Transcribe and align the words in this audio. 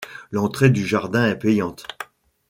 L'entrée 0.31 0.71
du 0.71 0.83
jardin 0.83 1.27
est 1.27 1.37
payante. 1.37 1.85